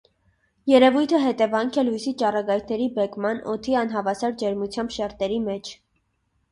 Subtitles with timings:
[0.69, 5.77] Երևույթը հետևանք է լույսի ճառագայթների բեկման՝ օդի անհավասար ջերմությամբ շերտերի մեջ։